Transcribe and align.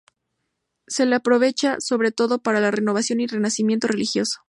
Se 0.87 1.05
le 1.05 1.15
aprovecha, 1.17 1.77
sobre 1.79 2.11
todo, 2.11 2.39
para 2.39 2.59
la 2.59 2.71
renovación 2.71 3.19
y 3.19 3.27
renacimiento 3.27 3.85
religioso. 3.87 4.39